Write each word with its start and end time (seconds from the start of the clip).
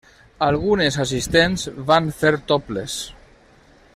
Algunes 0.45 0.97
assistents 1.03 1.67
van 1.91 2.11
fer 2.23 2.33
topless. 2.53 2.97